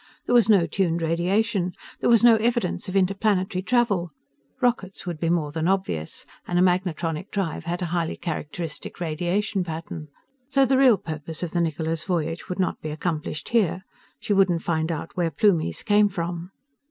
[0.25, 1.73] There was no tuned radiation.
[1.99, 4.09] There was no evidence of interplanetary travel
[4.59, 9.63] rockets would be more than obvious, and a magnetronic drive had a highly characteristic radiation
[9.63, 10.07] pattern
[10.49, 13.83] so the real purpose of the Niccola's voyage would not be accomplished here.
[14.19, 16.49] She wouldn't find out where Plumies came from.